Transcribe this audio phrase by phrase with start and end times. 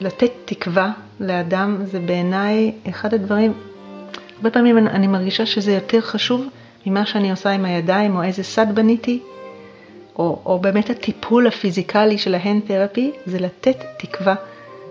[0.00, 3.52] לתת תקווה לאדם זה בעיניי אחד הדברים,
[4.36, 6.46] הרבה פעמים אני מרגישה שזה יותר חשוב
[6.86, 9.20] ממה שאני עושה עם הידיים או איזה סד בניתי,
[10.18, 14.34] או, או באמת הטיפול הפיזיקלי של ההנד תרפי, זה לתת תקווה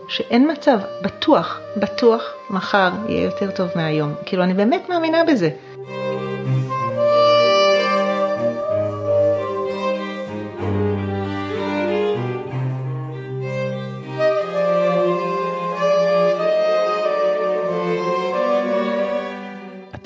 [0.09, 4.13] שאין מצב, בטוח, בטוח, מחר יהיה יותר טוב מהיום.
[4.25, 5.49] כאילו, אני באמת מאמינה בזה.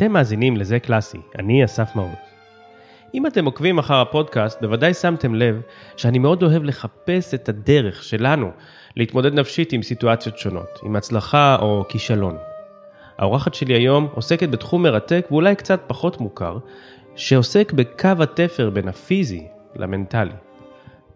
[0.01, 2.15] אתם מאזינים לזה קלאסי, אני אסף מעוז.
[3.13, 5.61] אם אתם עוקבים אחר הפודקאסט, בוודאי שמתם לב
[5.97, 8.51] שאני מאוד אוהב לחפש את הדרך שלנו
[8.95, 12.37] להתמודד נפשית עם סיטואציות שונות, עם הצלחה או כישלון.
[13.17, 16.57] האורחת שלי היום עוסקת בתחום מרתק ואולי קצת פחות מוכר,
[17.15, 20.33] שעוסק בקו התפר בין הפיזי למנטלי.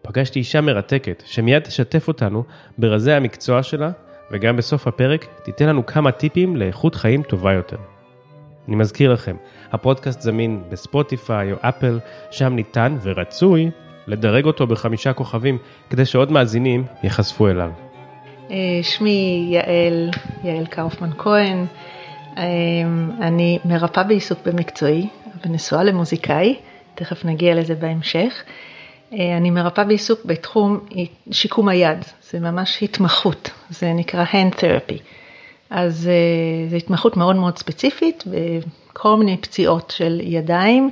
[0.01, 2.43] פגשתי אישה מרתקת שמיד תשתף אותנו
[2.77, 3.91] ברזי המקצוע שלה,
[4.31, 7.94] וגם בסוף הפרק תיתן לנו כמה טיפים לאיכות חיים טובה יותר.
[8.67, 9.35] אני מזכיר לכם,
[9.71, 11.99] הפודקאסט זמין בספוטיפיי או אפל,
[12.31, 13.69] שם ניתן ורצוי
[14.07, 15.57] לדרג אותו בחמישה כוכבים,
[15.89, 17.71] כדי שעוד מאזינים ייחשפו אליו.
[18.51, 20.09] אה, שמי יעל,
[20.43, 21.65] יעל קאופמן כהן,
[22.37, 22.43] אה,
[23.21, 25.07] אני מרפאה בעיסוק במקצועי
[25.45, 26.55] ונשואה למוזיקאי,
[26.95, 28.43] תכף נגיע לזה בהמשך.
[29.13, 30.79] אה, אני מרפאה בעיסוק בתחום
[31.31, 34.99] שיקום היד, זה ממש התמחות, זה נקרא hand therapy.
[35.69, 40.89] אז uh, זו התמחות מאוד מאוד ספציפית בכל מיני פציעות של ידיים.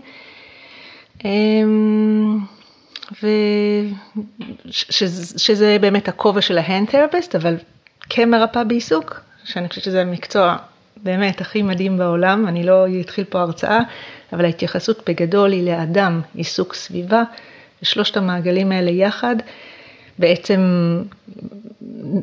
[1.19, 1.23] Um,
[4.65, 7.55] ושזה באמת הכובע של ההנד תרפיסט, אבל
[8.09, 10.57] כמרפאה בעיסוק, שאני חושבת שזה המקצוע
[11.03, 13.79] באמת הכי מדהים בעולם, אני לא אתחיל פה הרצאה,
[14.33, 17.23] אבל ההתייחסות בגדול היא לאדם, עיסוק סביבה,
[17.81, 19.35] ושלושת המעגלים האלה יחד.
[20.19, 20.61] בעצם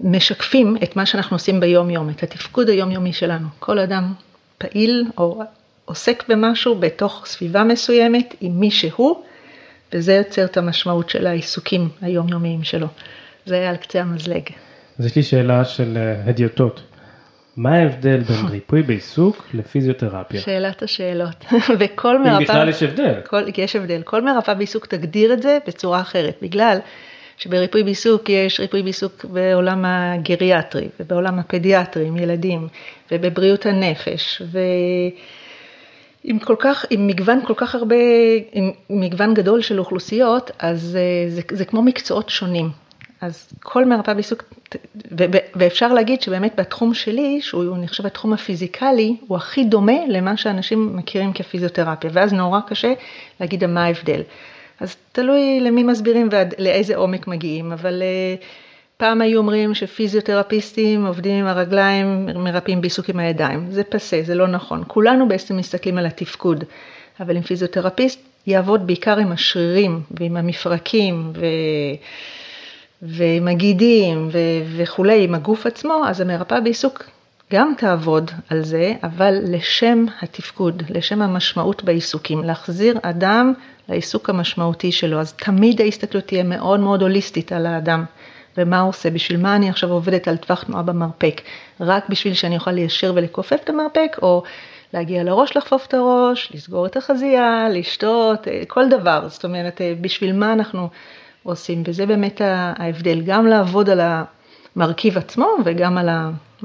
[0.05, 3.48] משקפים את מה שאנחנו עושים ביום יום, את התפקוד היומיומי שלנו.
[3.58, 4.12] כל אדם
[4.58, 5.42] פעיל או
[5.84, 9.22] עוסק במשהו בתוך סביבה מסוימת עם מי שהוא,
[9.92, 12.87] וזה יוצר את המשמעות של העיסוקים היומיומיים שלו.
[13.47, 14.42] זה היה על קצה המזלג.
[14.98, 16.82] אז יש לי שאלה של אה, הדיוטות.
[17.56, 20.41] מה ההבדל בין ריפוי בעיסוק לפיזיותרפיה?
[20.41, 21.44] שאלת השאלות.
[21.78, 22.38] וכל מרפאה...
[22.38, 23.15] אם בכלל יש הבדל.
[23.26, 24.03] כל, יש הבדל.
[24.04, 26.78] כל מרפאה בעיסוק תגדיר את זה בצורה אחרת, בגלל
[27.41, 32.69] שבריפוי בעיסוק יש ריפוי בעיסוק בעולם הגריאטרי ובעולם הפדיאטרי עם ילדים
[33.12, 34.43] ובבריאות הנפש
[36.25, 37.97] ועם כל כך, עם מגוון כל כך הרבה,
[38.53, 42.71] עם מגוון גדול של אוכלוסיות, אז אה, זה, זה כמו מקצועות שונים.
[43.21, 44.43] אז כל מרפאה בעיסוק,
[45.55, 51.33] ואפשר להגיד שבאמת בתחום שלי, שהוא נחשב התחום הפיזיקלי, הוא הכי דומה למה שאנשים מכירים
[51.33, 52.93] כפיזיותרפיה, ואז נורא קשה
[53.41, 54.22] להגיד מה ההבדל.
[54.80, 58.34] אז תלוי למי מסבירים ולאיזה עומק מגיעים, אבל אה,
[58.96, 63.66] פעם היו אומרים שפיזיותרפיסטים עובדים עם הרגליים, מרפאים בעיסוק עם הידיים.
[63.70, 64.82] זה פסה, זה לא נכון.
[64.86, 66.64] כולנו בעצם מסתכלים על התפקוד,
[67.20, 71.44] אבל אם פיזיותרפיסט יעבוד בעיקר עם השרירים ועם המפרקים ו...
[73.02, 74.38] ועם הגידים ו...
[74.76, 77.04] וכולי, עם הגוף עצמו, אז המרפאה בעיסוק
[77.52, 83.52] גם תעבוד על זה, אבל לשם התפקוד, לשם המשמעות בעיסוקים, להחזיר אדם
[83.91, 88.05] לעיסוק המשמעותי שלו, אז תמיד ההסתכלות תהיה מאוד מאוד הוליסטית על האדם.
[88.59, 91.41] ומה הוא עושה, בשביל מה אני עכשיו עובדת על טווח תנועה במרפק,
[91.81, 94.43] רק בשביל שאני אוכל ליישר ולכופף את המרפק, או
[94.95, 99.95] להגיע לראש לחפוף את הראש, לסגור את החזייה, לשתות, אה, כל דבר, זאת אומרת, אה,
[100.01, 100.89] בשביל מה אנחנו
[101.43, 104.01] עושים, וזה באמת ההבדל, גם לעבוד על
[104.77, 106.09] המרכיב עצמו וגם על,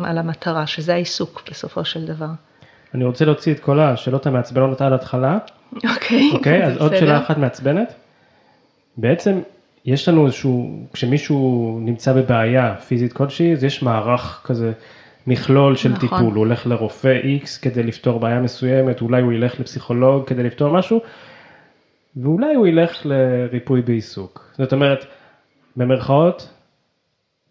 [0.04, 2.30] על המטרה, שזה העיסוק בסופו של דבר.
[2.94, 5.38] אני רוצה להוציא את כל השאלות המעצבנות עד ההתחלה,
[5.76, 7.94] אוקיי, אוקיי, אז עוד שאלה אחת מעצבנת.
[8.98, 9.40] בעצם
[9.86, 14.72] יש לנו איזשהו, כשמישהו נמצא בבעיה פיזית כלשהי, אז יש מערך כזה,
[15.28, 16.00] מכלול של נכון.
[16.02, 20.74] טיפול, הוא הולך לרופא X כדי לפתור בעיה מסוימת, אולי הוא ילך לפסיכולוג כדי לפתור
[20.74, 21.02] משהו,
[22.18, 24.54] ואולי הוא ילך לריפוי בעיסוק.
[24.58, 25.06] זאת אומרת,
[25.76, 26.50] במרכאות,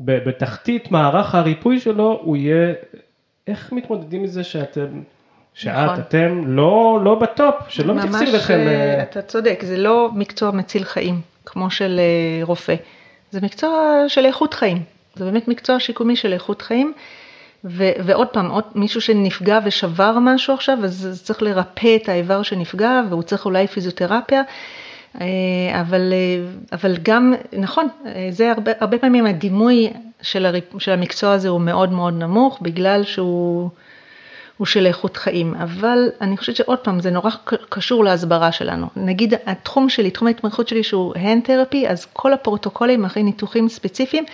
[0.00, 2.74] בתחתית מערך הריפוי שלו, הוא יהיה,
[3.46, 5.02] איך מתמודדים עם זה שאתם
[5.54, 5.98] שאת, נכון.
[5.98, 8.58] אתם לא, לא בטופ, שלא מתייחסים לכם.
[8.58, 12.74] ממש, אה, אתה צודק, זה לא מקצוע מציל חיים, כמו של אה, רופא.
[13.30, 14.82] זה מקצוע של איכות חיים.
[15.14, 16.92] זה באמת מקצוע שיקומי של איכות חיים.
[17.64, 23.00] ו- ועוד פעם, עוד מישהו שנפגע ושבר משהו עכשיו, אז צריך לרפא את האיבר שנפגע,
[23.10, 24.42] והוא צריך אולי פיזיותרפיה.
[25.20, 25.26] אה,
[25.80, 26.12] אבל,
[26.72, 27.88] אבל גם, נכון,
[28.30, 29.90] זה הרבה, הרבה פעמים הדימוי
[30.22, 33.70] של, הריפ, של המקצוע הזה הוא מאוד מאוד נמוך, בגלל שהוא...
[34.56, 37.30] הוא של איכות חיים, אבל אני חושבת שעוד פעם זה נורא
[37.68, 38.86] קשור להסברה שלנו.
[38.96, 44.24] נגיד התחום שלי, תחום ההתמחות שלי שהוא hand therapy, אז כל הפרוטוקולים אחרי ניתוחים ספציפיים,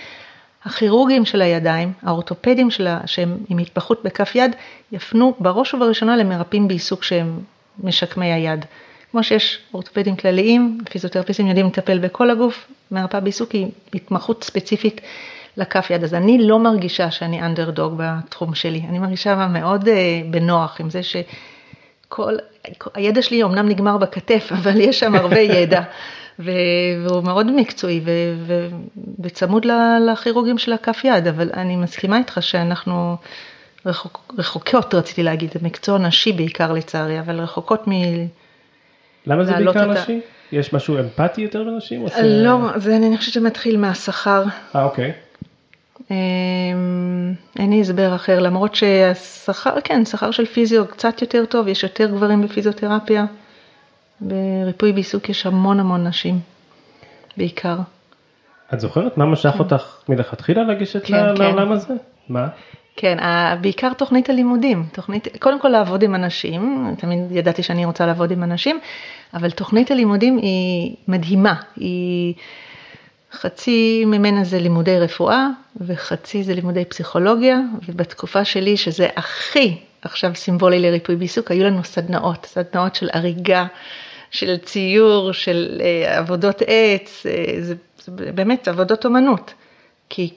[0.65, 4.57] הכירורגים של הידיים, האורתופדים שלה, שהם עם התמחות בכף יד,
[4.93, 7.41] יפנו בראש ובראשונה למרפאים בעיסוק שהם
[7.85, 8.65] משקמי היד.
[9.11, 15.01] כמו שיש אורתופדים כלליים, פיזיותרפיסטים יודעים לטפל בכל הגוף, מרפאה בעיסוק היא התמחות ספציפית
[15.57, 16.05] לכף יד.
[16.05, 19.91] אז אני לא מרגישה שאני אנדרדוג בתחום שלי, אני מרגישה מאוד uh,
[20.31, 22.37] בנוח עם זה שכל,
[22.95, 25.83] הידע שלי אמנם נגמר בכתף, אבל יש שם הרבה ידע.
[26.39, 28.01] והוא מאוד מקצועי
[29.19, 29.67] וצמוד
[30.13, 33.17] לכירוגים של הכף יד, אבל אני מסכימה איתך שאנחנו
[33.87, 37.93] רחוק, רחוקות, רציתי להגיד, זה מקצוע נשי בעיקר לצערי, אבל רחוקות מ...
[39.27, 40.21] למה זה בעיקר נשי?
[40.53, 42.07] יש משהו אמפתי יותר לנשים?
[42.23, 44.45] לא, זה אני חושבת שמתחיל מהשכר.
[44.77, 45.13] אה, אוקיי.
[46.11, 51.83] אמ, אין לי הסבר אחר, למרות שהשכר, כן, שכר של פיזיו קצת יותר טוב, יש
[51.83, 53.25] יותר גברים בפיזיותרפיה.
[54.21, 56.41] בריפוי בעיסוק יש המון המון נשים,
[57.37, 57.77] בעיקר.
[58.75, 59.59] את זוכרת מה משך כן.
[59.59, 61.73] אותך מלכתחילה לגשת כן, לעולם כן.
[61.73, 61.95] הזה?
[62.29, 62.49] מה?
[62.97, 63.19] כן,
[63.61, 68.43] בעיקר תוכנית הלימודים, תוכנית, קודם כל לעבוד עם אנשים, תמיד ידעתי שאני רוצה לעבוד עם
[68.43, 68.81] אנשים,
[69.35, 72.35] אבל תוכנית הלימודים היא מדהימה, היא
[73.33, 75.47] חצי ממנה זה לימודי רפואה
[75.77, 82.47] וחצי זה לימודי פסיכולוגיה, ובתקופה שלי שזה הכי עכשיו סימבולי לריפוי בעיסוק, היו לנו סדנאות,
[82.47, 83.67] סדנאות של הריגה,
[84.31, 87.75] של ציור, של אה, עבודות עץ, אה, זה,
[88.05, 89.55] זה באמת עבודות אומנות.
[90.09, 90.31] כי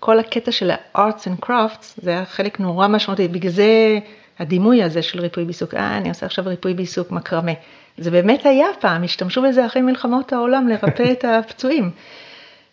[0.00, 3.98] כל הקטע של ה-arts and crafts זה היה חלק נורא משמעותי, בגלל זה
[4.38, 7.52] הדימוי הזה של ריפוי בעיסוק, אה, אני עושה עכשיו ריפוי בעיסוק מקרמה.
[7.98, 11.90] זה באמת היה פעם, השתמשו בזה אחרי מלחמות העולם לרפא את הפצועים.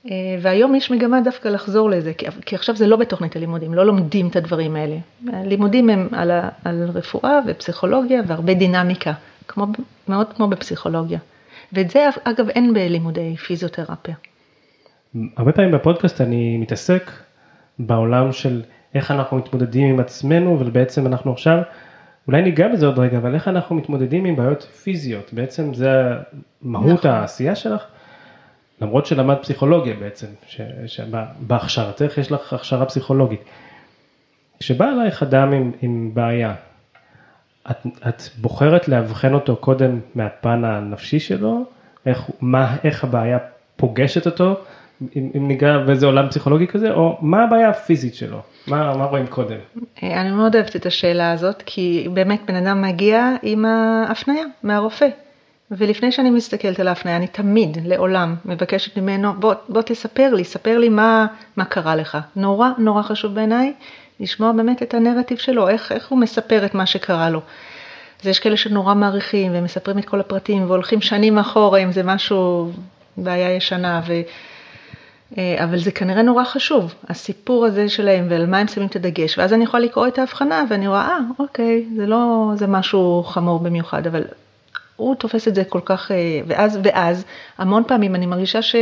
[0.10, 3.86] אה, והיום יש מגמה דווקא לחזור לזה, כי, כי עכשיו זה לא בתוכנית הלימודים, לא
[3.86, 4.98] לומדים את הדברים האלה.
[5.34, 9.14] הלימודים הם על, ה, על רפואה ופסיכולוגיה והרבה דינמיקה,
[9.48, 9.68] כמו,
[10.08, 11.20] מאוד כמו בפסיכולוגיה.
[11.74, 14.16] ואת זה אגב אין בלימודי פיזיותרפיה.
[15.38, 17.12] הרבה פעמים בפודקאסט אני מתעסק
[17.80, 18.62] בעולם של
[18.96, 21.62] איך אנחנו מתמודדים עם עצמנו ובעצם אנחנו עכשיו,
[22.28, 25.90] אולי ניגע בזה עוד רגע, אבל איך אנחנו מתמודדים עם בעיות פיזיות, בעצם זה
[26.62, 27.12] מהות נכון.
[27.12, 27.86] העשייה שלך.
[28.82, 30.28] למרות שלמד פסיכולוגיה בעצם,
[30.88, 33.42] שבהכשרתך יש לך הכשרה פסיכולוגית.
[34.60, 36.54] כשבא אלייך אדם עם, עם בעיה,
[37.72, 41.66] את, את בוחרת לאבחן אותו קודם מהפן הנפשי שלו,
[42.06, 43.38] איך, מה, איך הבעיה
[43.76, 44.56] פוגשת אותו,
[45.16, 49.28] אם, אם ניגע באיזה עולם פסיכולוגי כזה, או מה הבעיה הפיזית שלו, מה, מה רואים
[49.28, 49.58] קודם?
[50.04, 55.08] אני מאוד אוהבת את השאלה הזאת, כי באמת בן אדם מגיע עם ההפניה מהרופא.
[55.72, 60.78] ולפני שאני מסתכלת על ההפניה, אני תמיד, לעולם, מבקשת ממנו, בוא, בוא תספר לי, ספר
[60.78, 61.28] לי מה,
[61.58, 62.18] מה קרה לך.
[62.36, 63.74] נורא נורא חשוב בעיניי
[64.20, 67.42] לשמוע באמת את הנרטיב שלו, איך, איך הוא מספר את מה שקרה לו.
[68.22, 72.72] אז יש כאלה שנורא מעריכים ומספרים את כל הפרטים והולכים שנים אחורה אם זה משהו,
[73.18, 74.14] בעיה ישנה, ו...
[75.38, 79.38] אה, אבל זה כנראה נורא חשוב, הסיפור הזה שלהם ועל מה הם שמים את הדגש,
[79.38, 83.60] ואז אני יכולה לקרוא את ההבחנה ואני רואה, אה, אוקיי, זה לא, זה משהו חמור
[83.60, 84.24] במיוחד, אבל
[85.02, 87.26] הוא תופס את זה כל כך, אה, ואז, ואז,
[87.58, 88.76] המון פעמים אני מרגישה ש,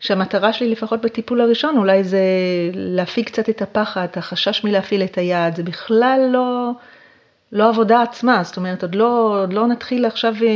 [0.00, 2.22] שהמטרה שלי, לפחות בטיפול הראשון, אולי זה
[2.72, 6.70] להפיג קצת את הפחד, החשש מלהפעיל את היד, זה בכלל לא,
[7.52, 10.48] לא עבודה עצמה, זאת אומרת, עוד לא, עוד לא נתחיל עכשיו אה,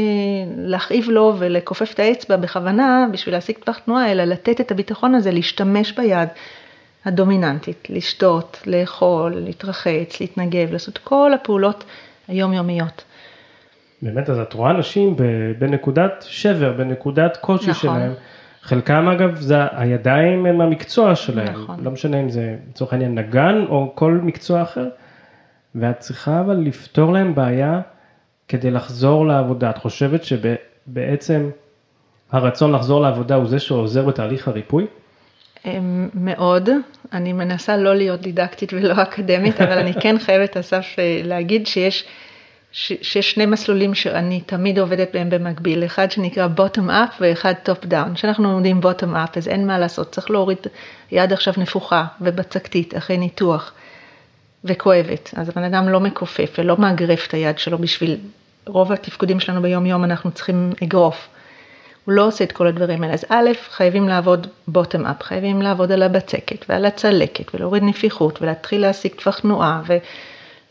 [0.56, 5.31] להכאיב לו ולכופף את האצבע בכוונה בשביל להשיג טווח תנועה, אלא לתת את הביטחון הזה,
[5.31, 6.29] להשתמש ביד
[7.05, 11.85] הדומיננטית, לשתות, לאכול, להתרחץ, להתנגב, לעשות כל הפעולות
[12.28, 13.04] היומיומיות.
[14.02, 15.17] באמת, אז את רואה אנשים
[15.59, 17.75] בנקודת שבר, בנקודת קושי נכון.
[17.75, 18.12] שלהם.
[18.62, 21.85] חלקם אגב, זה הידיים הם המקצוע שלהם, נכון.
[21.85, 24.88] לא משנה אם זה לצורך העניין נגן או כל מקצוע אחר.
[25.75, 27.81] ואת צריכה אבל לפתור להם בעיה
[28.49, 29.71] כדי לחזור לעבודה.
[29.71, 31.50] את חושבת שבעצם
[32.33, 34.87] הרצון לחזור לעבודה הוא זה שעוזר בתהליך הריפוי?
[35.64, 36.71] אמ, מאוד,
[37.12, 42.05] אני מנסה לא להיות דידקטית ולא אקדמית, אבל אני כן חייבת אסף אה, להגיד שיש
[42.72, 48.14] שיש שני מסלולים שאני תמיד עובדת בהם במקביל, אחד שנקרא bottom up ואחד top down.
[48.14, 50.58] כשאנחנו לומדים bottom up אז אין מה לעשות, צריך להוריד
[51.12, 53.72] יד עכשיו נפוחה ובצקתית אחרי ניתוח
[54.64, 58.16] וכואבת, אז הבן אדם לא מכופף ולא מאגרף את היד שלו בשביל,
[58.66, 61.28] רוב התפקודים שלנו ביום יום אנחנו צריכים אגרוף.
[62.04, 65.92] הוא לא עושה את כל הדברים האלה, אז א', חייבים לעבוד bottom up, חייבים לעבוד
[65.92, 69.82] על הבצקת ועל הצלקת ולהוריד נפיחות ולהתחיל להשיג טווח תנועה.
[69.87, 69.96] ו...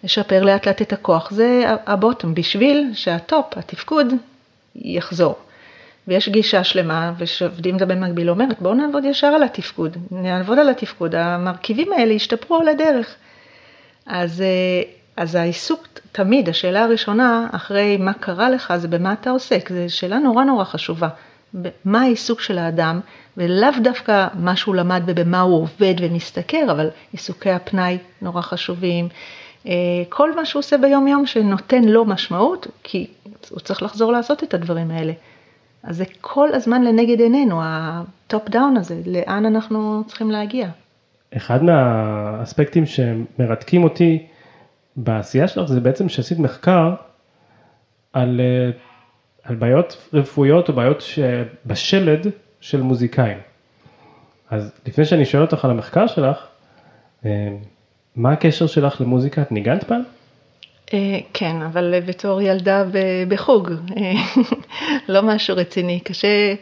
[0.07, 4.13] לשפר לאט לאט את הכוח, זה הבוטום, בשביל שהטופ, התפקוד,
[4.75, 5.35] יחזור.
[6.07, 11.15] ויש גישה שלמה, ושעובדים זה במקביל, אומרת בואו נעבוד ישר על התפקוד, נעבוד על התפקוד,
[11.15, 13.15] המרכיבים האלה ישתפרו על הדרך.
[14.05, 14.43] אז,
[15.17, 19.69] אז העיסוק תמיד, השאלה הראשונה, אחרי מה קרה לך, זה במה אתה עוסק.
[19.69, 21.09] זו שאלה נורא נורא חשובה.
[21.85, 22.99] מה העיסוק של האדם,
[23.37, 29.09] ולאו דווקא מה שהוא למד ובמה הוא עובד ומשתכר, אבל עיסוקי הפנאי נורא חשובים.
[29.67, 29.73] אה,
[30.09, 33.07] כל מה שהוא עושה ביום יום שנותן לו משמעות, כי
[33.49, 35.13] הוא צריך לחזור לעשות את הדברים האלה.
[35.83, 40.69] אז זה כל הזמן לנגד עינינו, ה top down הזה, לאן אנחנו צריכים להגיע.
[41.37, 44.25] אחד מהאספקטים שמרתקים אותי
[44.95, 46.93] בעשייה שלך זה בעצם שעשית מחקר
[48.13, 48.71] על, אה,
[49.43, 51.03] על בעיות רפואיות או בעיות
[51.65, 52.27] בשלד
[52.61, 53.37] של מוזיקאים.
[54.49, 56.47] אז לפני שאני שואל אותך על המחקר שלך,
[57.25, 57.49] אה,
[58.17, 59.41] מה הקשר שלך למוזיקה?
[59.41, 60.01] את ניגנת פעם?
[60.93, 62.83] אה, כן, אבל בתור ילדה
[63.27, 63.71] בחוג,
[65.09, 66.53] לא משהו רציני, קשה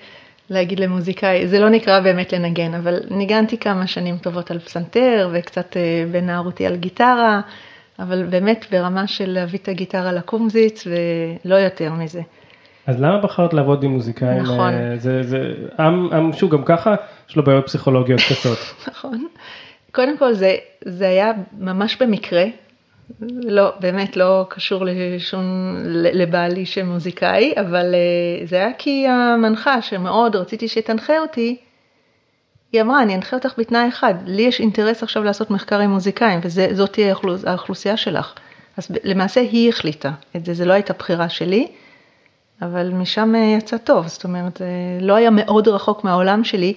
[0.50, 5.78] להגיד למוזיקאי, זה לא נקרא באמת לנגן, אבל ניגנתי כמה שנים טובות על פסנתר וקצת
[6.12, 7.42] בנערותי על גיטרה.
[8.00, 12.22] אבל באמת ברמה של להביא את הגיטרה לקומזיץ ולא יותר מזה.
[12.88, 14.38] אז למה בחרת לעבוד עם מוזיקאים?
[14.38, 14.74] נכון.
[14.74, 16.96] אה, זה, זה עם, עם שהוא גם ככה,
[17.30, 18.58] יש לו בעיות פסיכולוגיות קצות.
[18.92, 19.28] נכון.
[19.96, 22.44] קודם כל זה, זה היה ממש במקרה,
[23.30, 30.68] לא, באמת לא קשור לשום, לבעלי שמוזיקאי, אבל אה, זה היה כי המנחה שמאוד רציתי
[30.68, 31.58] שתנחה אותי,
[32.72, 36.40] היא אמרה, אני אנחה אותך בתנאי אחד, לי יש אינטרס עכשיו לעשות מחקר עם מוזיקאים,
[36.44, 38.34] וזאת תהיה האוכלוסייה שלך.
[38.78, 41.68] אז למעשה היא החליטה את זה, זה לא הייתה בחירה שלי,
[42.62, 44.66] אבל משם אה, יצא טוב, זאת אומרת, זה
[45.02, 46.74] לא היה מאוד רחוק מהעולם שלי,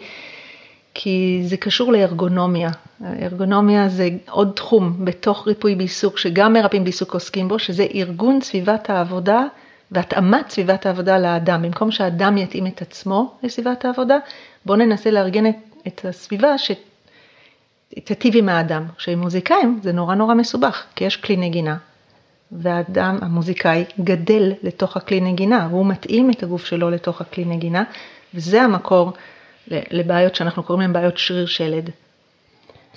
[0.94, 2.70] כי זה קשור לארגונומיה.
[3.22, 8.90] ארגונומיה זה עוד תחום בתוך ריפוי בעיסוק, שגם מרפאים בעיסוק עוסקים בו, שזה ארגון סביבת
[8.90, 9.44] העבודה
[9.92, 11.62] והתאמת סביבת העבודה לאדם.
[11.62, 14.16] במקום שהאדם יתאים את עצמו לסביבת העבודה,
[14.66, 15.54] בואו ננסה לארגן את
[15.88, 18.86] את הסביבה שתיטיב עם האדם.
[18.96, 21.76] כשהם מוזיקאים זה נורא נורא מסובך, כי יש כלי נגינה,
[22.52, 27.84] והאדם, המוזיקאי, גדל לתוך הכלי נגינה, והוא מתאים את הגוף שלו לתוך הכלי נגינה,
[28.34, 29.12] וזה המקור
[29.70, 31.90] לבעיות שאנחנו קוראים להן בעיות שריר שלד.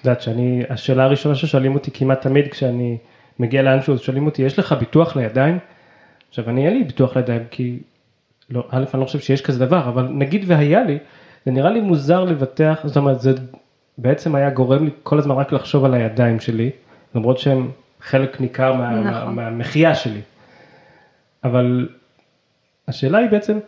[0.02, 2.98] את יודעת שאני, השאלה הראשונה ששואלים אותי כמעט תמיד כשאני
[3.40, 5.60] מגיע לאנשהו, שואלים אותי, יש לך ביטוח לידיים?
[6.30, 7.80] עכשיו, אני אין לי ביטוח לידיים כי,
[8.50, 10.98] לא, א', אני לא חושב שיש כזה דבר, אבל נגיד והיה לי,
[11.46, 13.32] זה נראה לי מוזר לבטח, זאת אומרת זה
[13.98, 16.70] בעצם היה גורם לי כל הזמן רק לחשוב על הידיים שלי,
[17.16, 19.36] למרות שהם חלק ניכר מה, נכון.
[19.36, 20.22] מה, מהמחיה שלי.
[21.44, 21.90] אבל
[22.88, 23.60] השאלה היא בעצם,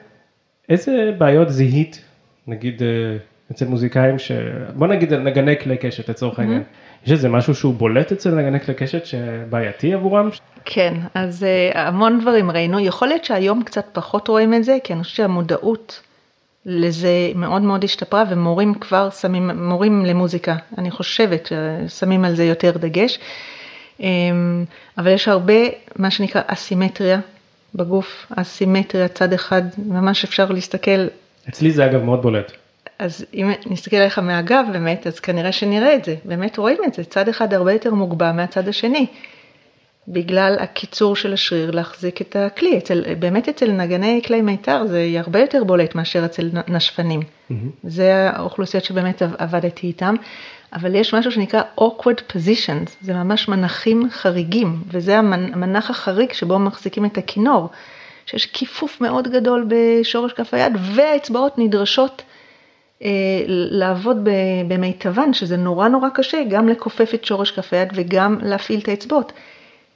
[0.69, 2.05] איזה בעיות זיהית,
[2.47, 3.17] נגיד אה,
[3.53, 4.31] אצל מוזיקאים, ש...
[4.74, 7.05] בוא נגיד על נגני כלי קשת לצורך העניין, mm-hmm.
[7.05, 10.29] יש איזה משהו שהוא בולט אצל נגני כלי קשת שבעייתי עבורם?
[10.65, 14.93] כן, אז uh, המון דברים ראינו, יכול להיות שהיום קצת פחות רואים את זה, כי
[14.93, 16.01] אני חושבת שהמודעות
[16.65, 22.77] לזה מאוד מאוד השתפרה ומורים כבר שמים, מורים למוזיקה, אני חושבת ששמים על זה יותר
[22.77, 23.19] דגש.
[24.00, 24.65] אמ,
[24.98, 25.53] אבל יש הרבה
[25.95, 27.19] מה שנקרא אסימטריה
[27.75, 31.07] בגוף, אסימטריה צד אחד, ממש אפשר להסתכל.
[31.50, 32.51] אצלי זה אגב מאוד בולט.
[33.00, 37.03] אז אם נסתכל עליך מהגב באמת, אז כנראה שנראה את זה, באמת רואים את זה,
[37.03, 39.05] צד אחד הרבה יותר מוגבע מהצד השני.
[40.07, 42.77] בגלל הקיצור של השריר להחזיק את הכלי.
[42.77, 47.19] אצל, באמת אצל נגני כלי מיתר זה הרבה יותר בולט מאשר אצל נשפנים.
[47.19, 47.53] Mm-hmm.
[47.83, 50.15] זה האוכלוסיות שבאמת עבדתי איתם.
[50.73, 57.05] אבל יש משהו שנקרא awkward positions, זה ממש מנחים חריגים, וזה המנח החריג שבו מחזיקים
[57.05, 57.69] את הכינור,
[58.25, 62.21] שיש כיפוף מאוד גדול בשורש כף היד, והאצבעות נדרשות
[63.48, 64.17] לעבוד
[64.67, 69.33] במיטבן, שזה נורא נורא קשה, גם לכופף את שורש כף היד וגם להפעיל את האצבעות.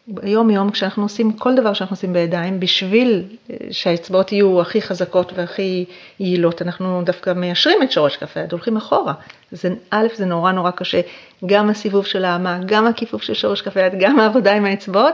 [0.08, 5.34] ביום יום כשאנחנו עושים כל דבר שאנחנו עושים בידיים, בשביל אה, שהאצבעות יהיו הכי חזקות
[5.36, 5.86] והכי
[6.20, 9.14] יעילות, אנחנו דווקא מיישרים את שורש כף היד, הולכים אחורה.
[9.52, 11.02] זה, א', זה נורא נורא קשה,
[11.46, 15.14] גם הסיבוב של האמה, גם הכיפוף של שורש כף היד, גם העבודה עם האצבעות,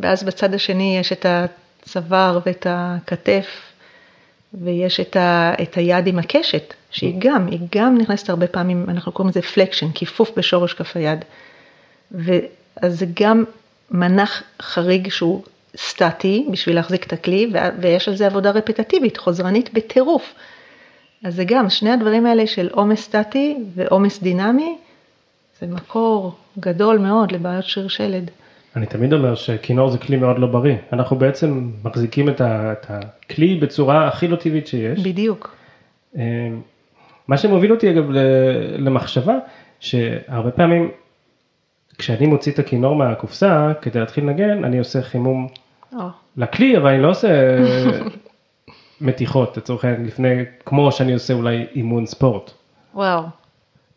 [0.00, 3.69] ואז בצד השני יש את הצוואר ואת הכתף,
[4.54, 9.12] ויש את, ה, את היד עם הקשת, שהיא גם, היא גם נכנסת הרבה פעמים, אנחנו
[9.12, 11.24] קוראים לזה פלקשן, כיפוף בשורש כף היד.
[12.12, 13.44] ואז זה גם
[13.90, 15.42] מנח חריג שהוא
[15.76, 20.34] סטטי בשביל להחזיק את הכלי, ויש על זה עבודה רפטטיבית, חוזרנית בטירוף.
[21.24, 24.76] אז זה גם, שני הדברים האלה של עומס סטטי ועומס דינמי,
[25.60, 28.30] זה מקור גדול מאוד לבעיות שריר שלד.
[28.76, 30.76] אני תמיד אומר שכינור זה כלי מאוד לא בריא.
[30.92, 32.40] אנחנו בעצם מחזיקים את,
[32.88, 35.00] הכלי בצורה הכי לא טבעית שיש.
[35.00, 35.56] בדיוק.
[36.16, 36.48] אה,
[37.28, 38.04] מה שמוביל אותי אגב
[38.78, 39.34] למחשבה,
[39.80, 40.90] שהרבה פעמים
[41.98, 45.48] כשאני מוציא את הכינור מהקופסה כדי להתחיל לנגן, אני עושה חימום
[45.94, 45.96] oh.
[46.36, 47.28] לכלי, אבל אני לא עושה
[49.00, 52.50] מתיחות, לצורך העניין, לפני, כמו שאני עושה אולי אימון ספורט.
[52.94, 53.22] וואו,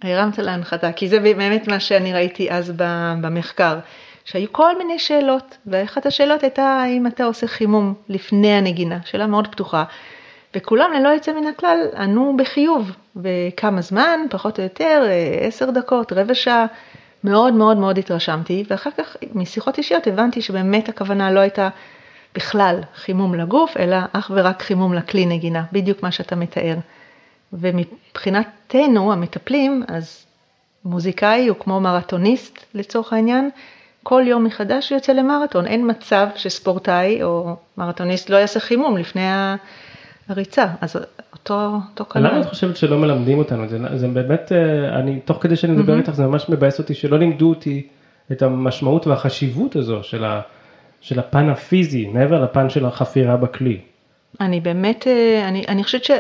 [0.02, 2.74] הרמת להנחתה, כי זה באמת מה שאני ראיתי אז
[3.22, 3.80] במחקר,
[4.26, 9.48] שהיו כל מיני שאלות, ואחת השאלות הייתה האם אתה עושה חימום לפני הנגינה, שאלה מאוד
[9.48, 9.84] פתוחה.
[10.56, 16.14] וכולם ללא יוצא מן הכלל ענו בחיוב, וכמה זמן, פחות או יותר, אה, עשר דקות,
[16.14, 16.66] רבע שעה,
[17.24, 21.70] מאוד מאוד מאוד התרשמתי, ואחר כך משיחות אישיות הבנתי שבאמת הכוונה לא הייתה
[22.36, 26.76] בכלל חימום לגוף, אלא אך ורק חימום לכלי נגינה, בדיוק מה שאתה מתאר.
[27.54, 30.26] ומבחינתנו, המטפלים, אז
[30.86, 33.50] מוזיקאי הוא כמו מרתוניסט לצורך העניין,
[34.04, 39.22] כל יום מחדש הוא יוצא למרתון, אין מצב שספורטאי או מרתוניסט לא יעשה חימום לפני
[40.30, 40.96] הריצה, אז
[41.34, 42.32] אותו, אותו כנראה.
[42.32, 43.68] למה את חושבת שלא מלמדים אותנו?
[43.68, 45.98] זה, זה באמת, אה, אני, תוך כדי שאני מדבר mm-hmm.
[45.98, 47.88] איתך זה ממש מבאס אותי שלא לימדו אותי
[48.32, 50.42] את המשמעות והחשיבות הזו של, ה,
[51.02, 53.80] של הפן הפיזי, מעבר לפן של החפירה בכלי.
[54.42, 56.12] אני באמת, אה, אני, אני חושבת ש...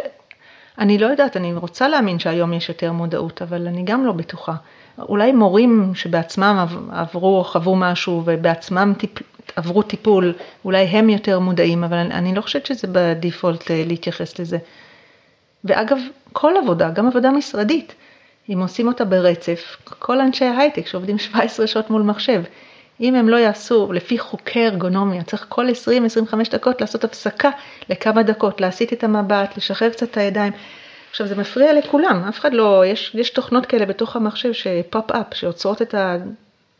[0.79, 4.55] אני לא יודעת, אני רוצה להאמין שהיום יש יותר מודעות, אבל אני גם לא בטוחה.
[4.99, 9.11] אולי מורים שבעצמם עברו או חוו משהו ובעצמם טיפ,
[9.55, 10.33] עברו טיפול,
[10.65, 14.57] אולי הם יותר מודעים, אבל אני, אני לא חושבת שזה בדיפולט אה, להתייחס לזה.
[15.63, 15.97] ואגב,
[16.33, 17.95] כל עבודה, גם עבודה משרדית,
[18.49, 22.43] אם עושים אותה ברצף, כל אנשי ההייטק שעובדים 17 שעות מול מחשב,
[23.01, 27.49] אם הם לא יעשו לפי חוקי ארגונומיה, צריך כל 20-25 דקות לעשות הפסקה
[27.89, 30.53] לכמה דקות, להסיט את המבט, לשחרר קצת את הידיים.
[31.13, 35.33] עכשיו זה מפריע לכולם, אף אחד לא, יש, יש תוכנות כאלה בתוך המחשב ש pop-up,
[35.33, 36.17] שעוצרות את, ה,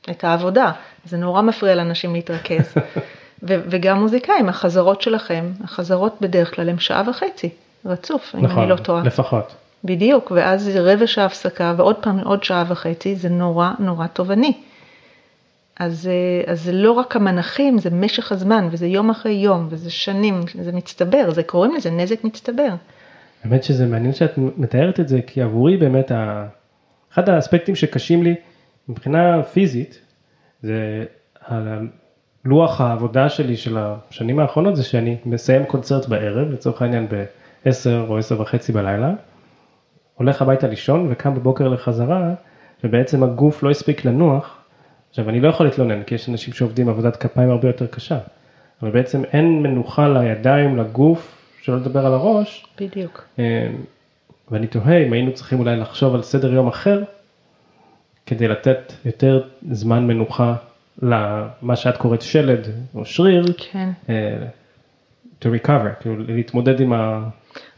[0.10, 0.72] את העבודה,
[1.06, 2.74] זה נורא מפריע לאנשים להתרכז.
[3.48, 7.50] ו, וגם מוזיקאים, החזרות שלכם, החזרות בדרך כלל הם שעה וחצי,
[7.86, 9.04] רצוף, נכון, אם אני לא טועה.
[9.04, 9.56] לפחות.
[9.84, 14.54] בדיוק, ואז רבע שעה הפסקה ועוד פעם עוד שעה וחצי, זה נורא נורא תובעני.
[15.80, 19.92] אז, אה, אז זה לא רק המנחים, זה משך הזמן, וזה יום אחרי יום, וזה
[19.92, 22.70] שנים, זה מצטבר, זה קוראים לזה נזק מצטבר.
[23.44, 26.12] האמת שזה מעניין שאת מתארת את זה, כי עבורי באמת,
[27.14, 28.36] אחד האספקטים שקשים לי
[28.88, 30.02] מבחינה פיזית,
[30.62, 31.06] זה
[32.46, 38.18] לוח העבודה שלי של השנים האחרונות, זה שאני מסיים קונצרט בערב, לצורך העניין ב-10 או
[38.18, 39.14] 10 וחצי בלילה,
[40.16, 42.34] הולך הביתה לישון וקם בבוקר לחזרה,
[42.84, 44.58] ובעצם הגוף לא הספיק לנוח,
[45.10, 48.20] עכשיו אני לא יכול להתלונן כי יש אנשים שעובדים עבודת כפיים הרבה יותר קשה,
[48.82, 52.66] אבל בעצם אין מנוחה לידיים, לגוף, שלא לדבר על הראש.
[52.80, 53.24] בדיוק.
[53.40, 53.68] אה,
[54.52, 57.04] ואני תוהה אם היינו צריכים אולי לחשוב על סדר יום אחר,
[58.26, 60.56] כדי לתת יותר זמן מנוחה
[61.02, 63.90] למה שאת קוראת שלד או שריר, כן.
[64.10, 64.48] אה,
[65.42, 67.24] to recover, כאילו להתמודד עם ה...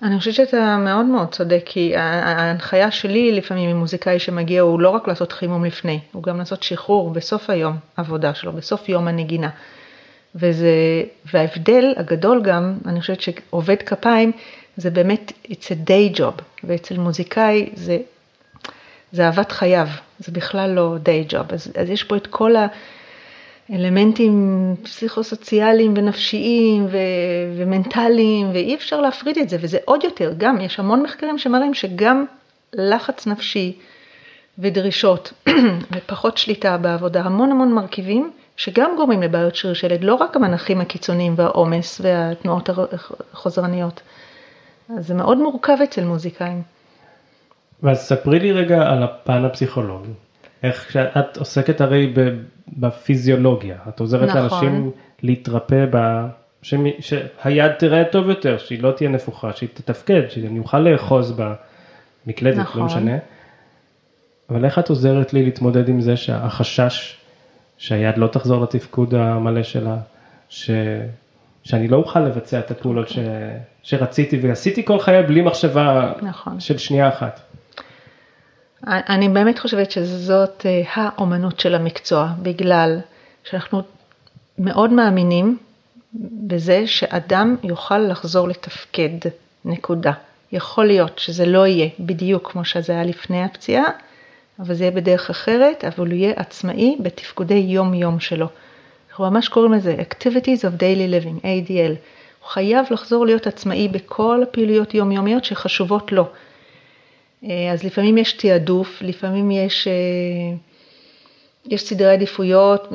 [0.04, 4.90] אני חושבת שאתה מאוד מאוד צודק, כי ההנחיה שלי לפעמים עם מוזיקאי שמגיע הוא לא
[4.90, 9.50] רק לעשות חימום לפני, הוא גם לעשות שחרור בסוף היום עבודה שלו, בסוף יום הנגינה.
[10.36, 14.32] וזה, וההבדל הגדול גם, אני חושבת שעובד כפיים
[14.78, 17.98] זה באמת, it's a day job, ואצל מוזיקאי זה,
[19.12, 19.88] זה אהבת חייו,
[20.20, 22.68] זה בכלל לא day job, אז, אז יש פה את כל ה...
[23.74, 26.98] אלמנטים פסיכוסוציאליים ונפשיים ו-
[27.58, 32.26] ומנטליים ואי אפשר להפריד את זה וזה עוד יותר גם יש המון מחקרים שמראים שגם
[32.74, 33.74] לחץ נפשי
[34.60, 35.34] ודרישות
[35.92, 41.34] ופחות שליטה בעבודה המון המון מרכיבים שגם גורמים לבעיות שריר שלד לא רק המנחים הקיצוניים
[41.36, 42.70] והעומס והתנועות
[43.34, 44.02] החוזרניות.
[44.98, 46.62] אז זה מאוד מורכב אצל מוזיקאים.
[47.84, 50.12] ואז ספרי לי רגע על הפן הפסיכולוגי.
[50.64, 52.14] איך שאת עוסקת הרי
[52.68, 54.42] בפיזיולוגיה, את עוזרת נכון.
[54.42, 54.92] לאנשים
[55.24, 56.26] להתרפא, ב...
[57.00, 61.40] שהיד תראה טוב יותר, שהיא לא תהיה נפוחה, שהיא תתפקד, שאני אוכל לאחוז
[62.26, 62.82] במקלדת, נכון.
[62.82, 63.18] לא משנה.
[64.50, 67.18] אבל איך את עוזרת לי להתמודד עם זה שהחשש
[67.78, 69.98] שהיד לא תחזור לתפקוד המלא שלה,
[70.50, 70.72] ש...
[71.64, 73.20] שאני לא אוכל לבצע את הפעולות ש...
[73.84, 76.60] שרציתי ועשיתי כל חיי בלי מחשבה נכון.
[76.60, 77.40] של שנייה אחת.
[78.88, 83.00] אני באמת חושבת שזאת אה, האומנות של המקצוע, בגלל
[83.44, 83.82] שאנחנו
[84.60, 85.58] מאוד מאמינים
[86.48, 89.30] בזה שאדם יוכל לחזור לתפקד,
[89.66, 90.12] נקודה.
[90.52, 93.86] יכול להיות שזה לא יהיה בדיוק כמו שזה היה לפני הפציעה,
[94.60, 98.48] אבל זה יהיה בדרך אחרת, אבל הוא יהיה עצמאי בתפקודי יום-יום שלו.
[99.10, 101.96] אנחנו ממש קוראים לזה Activities of Daily Living, ADL.
[102.40, 106.28] הוא חייב לחזור להיות עצמאי בכל הפעילויות יומיומיות שחשובות לו.
[107.44, 109.94] אה, אז לפעמים יש תעדוף, לפעמים יש, אה,
[111.66, 112.88] יש סדרי עדיפויות,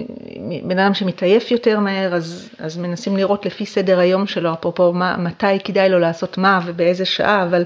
[0.63, 5.17] בן אדם שמתעייף יותר מהר, אז, אז מנסים לראות לפי סדר היום שלו, אפרופו מה,
[5.17, 7.65] מתי כדאי לו לעשות מה ובאיזה שעה, אבל,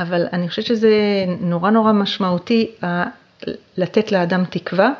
[0.00, 0.90] אבל אני חושבת שזה
[1.40, 2.70] נורא נורא משמעותי
[3.76, 4.92] לתת לאדם תקווה.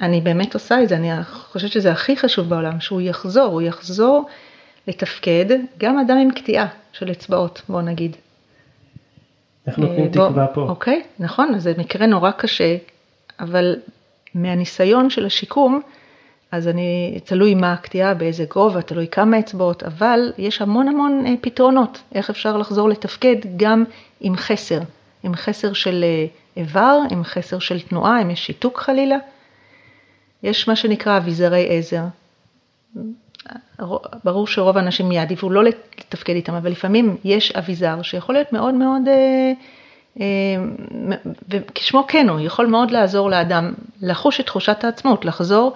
[0.00, 4.28] אני באמת עושה את זה, אני חושבת שזה הכי חשוב בעולם, שהוא יחזור, הוא יחזור
[4.88, 5.46] לתפקד,
[5.78, 8.16] גם אדם עם קטיעה של אצבעות, בוא נגיד.
[9.66, 10.60] איך נותנים בוא, תקווה פה?
[10.60, 12.76] אוקיי, נכון, זה מקרה נורא קשה,
[13.40, 13.76] אבל
[14.34, 15.80] מהניסיון של השיקום,
[16.52, 21.34] אז אני, תלוי מה הקטיעה, באיזה גובה, תלוי כמה אצבעות, אבל יש המון המון אה,
[21.40, 23.84] פתרונות, איך אפשר לחזור לתפקד גם
[24.20, 24.80] עם חסר,
[25.22, 29.16] עם חסר של אה, איבר, עם חסר של תנועה, אם יש שיתוק חלילה.
[30.42, 32.04] יש מה שנקרא אביזרי עזר.
[34.24, 39.02] ברור שרוב האנשים יעדיפו לא לתפקד איתם, אבל לפעמים יש אביזר שיכול להיות מאוד מאוד,
[39.08, 39.52] אה,
[40.20, 40.26] אה,
[41.48, 45.72] וכשמו כן הוא, יכול מאוד לעזור לאדם לחוש את תחושת העצמאות, לחזור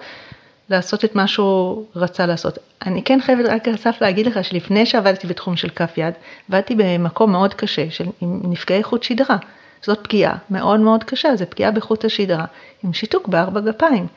[0.69, 2.57] לעשות את מה שהוא רצה לעשות.
[2.85, 6.13] אני כן חייבת רק אסף להגיד לך שלפני שעבדתי בתחום של כף יד,
[6.49, 9.37] עבדתי במקום מאוד קשה של, עם נפגעי חוט שדרה.
[9.83, 12.45] זאת פגיעה מאוד מאוד קשה, זה פגיעה בחוט השדרה,
[12.83, 14.07] עם שיתוק בארבע גפיים.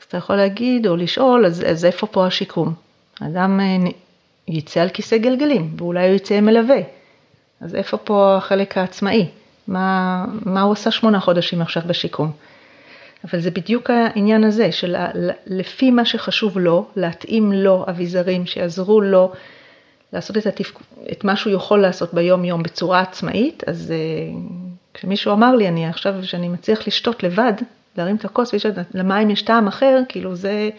[0.00, 2.74] אז אתה יכול להגיד או לשאול, אז, אז איפה פה השיקום?
[3.20, 3.90] אדם אה,
[4.48, 6.78] יצא על כיסא גלגלים, ואולי הוא יצא עם מלווה.
[7.60, 9.28] אז איפה פה החלק העצמאי?
[9.68, 12.32] מה, מה הוא עשה שמונה חודשים עכשיו בשיקום?
[13.24, 14.96] אבל זה בדיוק העניין הזה, של
[15.46, 19.32] לפי מה שחשוב לו, להתאים לו אביזרים שיעזרו לו
[20.12, 20.78] לעשות את, התפק...
[21.12, 24.67] את מה שהוא יכול לעשות ביום יום בצורה עצמאית, אז uh,
[24.98, 27.52] כשמישהו אמר לי, אני עכשיו, שאני מצליח לשתות לבד,
[27.96, 30.70] להרים את הכוס ויש למים יש טעם אחר, כאילו זה,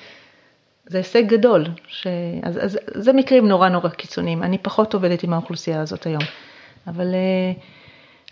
[0.86, 1.66] זה הישג גדול.
[1.88, 2.08] ש...
[2.44, 6.22] אז, אז זה מקרים נורא נורא קיצוניים, אני פחות עובדת עם האוכלוסייה הזאת היום.
[6.88, 7.60] אבל, uh,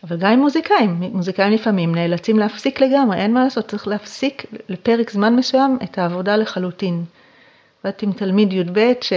[0.04, 5.12] אבל גם עם מוזיקאים, מוזיקאים לפעמים נאלצים להפסיק לגמרי, אין מה לעשות, צריך להפסיק לפרק
[5.12, 7.04] זמן מסוים את העבודה לחלוטין.
[7.84, 9.14] עבדתי עם תלמיד י"ב ש...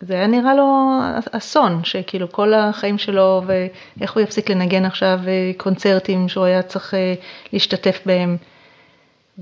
[0.00, 0.98] זה היה נראה לו
[1.32, 5.20] אסון, שכאילו כל החיים שלו ואיך הוא יפסיק לנגן עכשיו
[5.56, 7.14] קונצרטים שהוא היה צריך אה,
[7.52, 8.36] להשתתף בהם.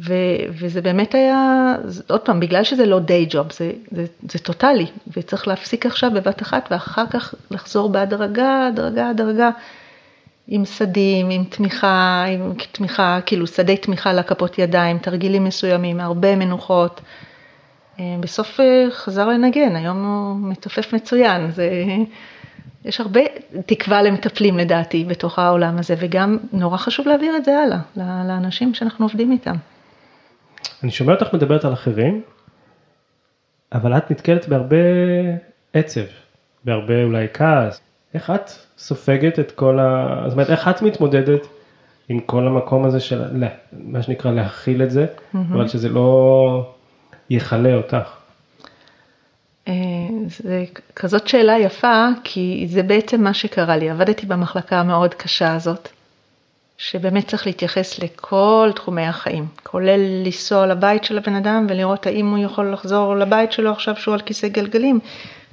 [0.07, 0.14] ו,
[0.49, 1.75] וזה באמת היה,
[2.09, 6.42] עוד פעם, בגלל שזה לא דיי ג'וב, זה, זה, זה טוטאלי, וצריך להפסיק עכשיו בבת
[6.42, 9.51] אחת ואחר כך לחזור בהדרגה, הדרגה, הדרגה,
[10.49, 17.01] עם סדים, עם תמיכה, עם תמיכה, כאילו שדי תמיכה לכפות ידיים, תרגילים מסוימים, הרבה מנוחות.
[18.00, 21.50] אה, בסוף אה, חזר לנגן, היום הוא מתופף מצוין.
[21.50, 21.84] זה...
[22.84, 23.20] יש הרבה
[23.66, 27.78] תקווה למטפלים לדעתי בתוך העולם הזה, וגם נורא חשוב להעביר את זה הלאה,
[28.28, 29.54] לאנשים שאנחנו עובדים איתם.
[30.82, 32.22] אני שומע אותך מדברת על אחרים,
[33.72, 34.76] אבל את נתקלת בהרבה
[35.72, 36.00] עצב,
[36.64, 37.80] בהרבה אולי כעס.
[38.14, 40.22] איך את סופגת את כל ה...
[40.26, 41.46] זאת אומרת, איך את מתמודדת
[42.08, 43.22] עם כל המקום הזה של,
[43.72, 45.38] מה שנקרא, להכיל את זה, mm-hmm.
[45.52, 46.74] אבל שזה לא...
[47.30, 48.08] יכלה אותך?
[49.68, 49.72] אה,
[50.28, 50.64] זה
[50.96, 53.90] כזאת שאלה יפה, כי זה בעצם מה שקרה לי.
[53.90, 55.88] עבדתי במחלקה המאוד קשה הזאת,
[56.78, 62.38] שבאמת צריך להתייחס לכל תחומי החיים, כולל לנסוע לבית של הבן אדם ולראות האם הוא
[62.38, 65.00] יכול לחזור לבית שלו עכשיו שהוא על כיסא גלגלים.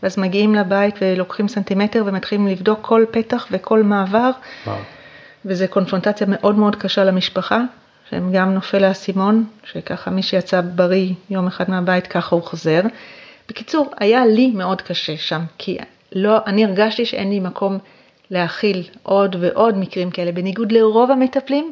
[0.03, 4.31] ואז מגיעים לבית ולוקחים סנטימטר ומתחילים לבדוק כל פתח וכל מעבר.
[4.67, 4.77] וואו.
[5.45, 7.61] וזה קונפרונטציה מאוד מאוד קשה למשפחה,
[8.10, 12.82] שהם גם נופל האסימון, שככה מי שיצא בריא יום אחד מהבית ככה הוא חוזר.
[13.50, 15.78] בקיצור, היה לי מאוד קשה שם, כי
[16.12, 17.78] לא, אני הרגשתי שאין לי מקום
[18.32, 21.72] להכיל עוד ועוד מקרים כאלה, בניגוד לרוב המטפלים,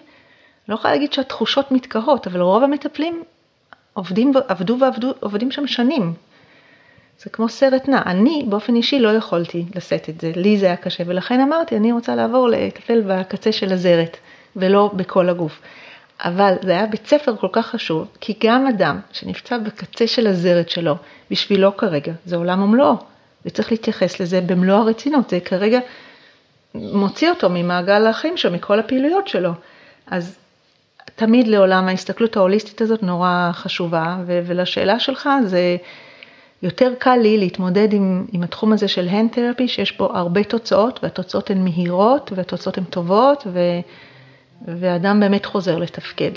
[0.69, 3.23] לא יכולה להגיד שהתחושות מתקהות, אבל רוב המטפלים
[3.93, 6.13] עובדים, עבדו ועבדו, עובדים שם שנים.
[7.19, 8.01] זה כמו סרט נע.
[8.05, 11.91] אני באופן אישי לא יכולתי לשאת את זה, לי זה היה קשה, ולכן אמרתי, אני
[11.91, 14.17] רוצה לעבור לטפל בקצה של הזרת,
[14.55, 15.61] ולא בכל הגוף.
[16.19, 20.69] אבל זה היה בית ספר כל כך חשוב, כי גם אדם שנפצע בקצה של הזרת
[20.69, 20.95] שלו,
[21.31, 22.95] בשבילו כרגע, זה עולם ומלואו,
[23.45, 25.79] וצריך להתייחס לזה במלוא הרצינות, זה כרגע
[26.75, 29.51] מוציא אותו ממעגל החיים שלו, מכל הפעילויות שלו.
[30.07, 30.35] אז
[31.15, 35.77] תמיד לעולם ההסתכלות ההוליסטית הזאת נורא חשובה, ו- ולשאלה שלך זה
[36.63, 40.99] יותר קל לי להתמודד עם, עם התחום הזה של הנד תרפי, שיש בו הרבה תוצאות,
[41.03, 43.59] והתוצאות הן מהירות, והתוצאות הן טובות, ו...
[44.67, 46.31] ואדם באמת חוזר לתפקד,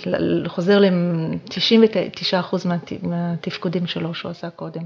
[0.46, 2.68] חוזר ל-99%
[3.02, 4.82] מהתפקודים שלו שהוא עשה קודם.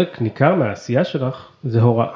[0.00, 2.12] חלק ניכר מהעשייה שלך זה הוראה.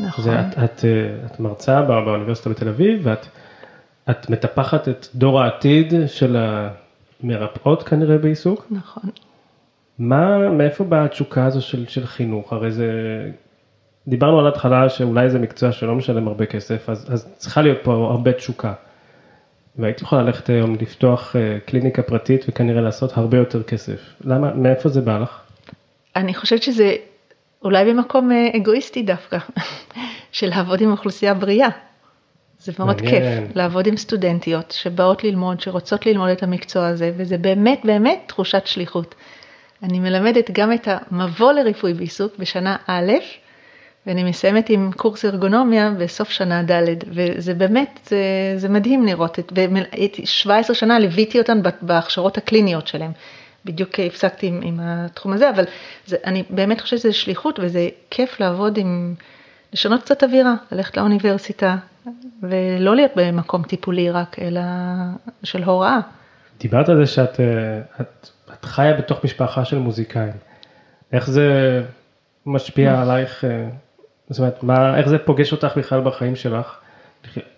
[0.00, 0.24] נכון.
[0.24, 3.26] זה, את, את, אה, את מרצה בא, באוניברסיטה בתל אביב ואת
[4.10, 6.36] את מטפחת את דור העתיד של
[7.22, 8.66] המרפאות כנראה בעיסוק.
[8.70, 9.10] נכון.
[9.98, 12.52] מה, מאיפה באה התשוקה הזו של, של חינוך?
[12.52, 12.90] הרי זה
[14.08, 17.92] דיברנו על התחלה שאולי זה מקצוע שלא משלם הרבה כסף, אז, אז צריכה להיות פה
[18.10, 18.72] הרבה תשוקה.
[19.78, 24.00] והייתי יכולה ללכת היום לפתוח אה, קליניקה פרטית וכנראה לעשות הרבה יותר כסף.
[24.24, 25.49] למה, מאיפה זה בא לך?
[26.16, 26.96] אני חושבת שזה
[27.64, 29.38] אולי במקום אה, אגואיסטי דווקא,
[30.32, 31.68] של לעבוד עם אוכלוסייה בריאה.
[32.58, 33.46] זה מאוד מעניין.
[33.46, 38.66] כיף לעבוד עם סטודנטיות שבאות ללמוד, שרוצות ללמוד את המקצוע הזה, וזה באמת באמת תחושת
[38.66, 39.14] שליחות.
[39.82, 43.12] אני מלמדת גם את המבוא לריפוי בעיסוק בשנה א',
[44.06, 48.18] ואני מסיימת עם קורס ארגונומיה בסוף שנה ד', וזה באמת, זה,
[48.56, 49.52] זה מדהים לראות, את,
[50.24, 53.12] 17 שנה ליוויתי אותן בהכשרות הקליניות שלהם.
[53.64, 55.64] בדיוק הפסקתי עם, עם התחום הזה, אבל
[56.06, 59.14] זה, אני באמת חושבת שזה שליחות וזה כיף לעבוד עם,
[59.72, 61.76] לשנות קצת אווירה, ללכת לאוניברסיטה
[62.42, 64.60] ולא להיות במקום טיפולי רק, אלא
[65.44, 65.98] של הוראה.
[66.60, 67.40] דיברת על זה שאת
[68.00, 70.32] את, את חיה בתוך משפחה של מוזיקאים.
[71.12, 71.82] איך זה
[72.46, 73.68] משפיע עלייך, אה,
[74.30, 76.79] זאת אומרת, מה, איך זה פוגש אותך בכלל בחיים שלך?